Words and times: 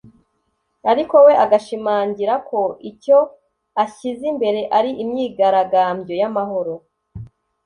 ariko 0.91 1.15
we 1.25 1.33
agashimangira 1.43 2.33
ko 2.49 2.59
icyo 2.89 3.17
ashyize 3.83 4.23
imbere 4.33 4.61
ari 4.77 4.91
imyigaragambyo 5.03 6.13
y’amahoro 6.21 6.73